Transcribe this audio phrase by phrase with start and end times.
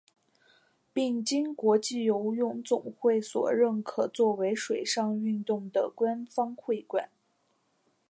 [0.91, 7.11] 并经国际游泳总会所认可作为水上运动的官方会馆。